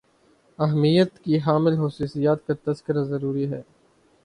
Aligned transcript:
اہمیت 0.59 1.19
کی 1.19 1.37
حامل 1.39 1.77
خصوصیات 1.77 2.45
کا 2.47 2.53
تذکرہ 2.63 3.03
ضروری 3.03 3.51
ہے 3.51 3.61